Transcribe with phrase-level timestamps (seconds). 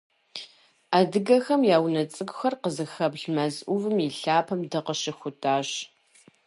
[0.97, 5.69] Адыгэхэм я унэ цӀыкӀухэр къызыхэплъ мэз Ӏувым и лъапэм дыкъыщыхутащ.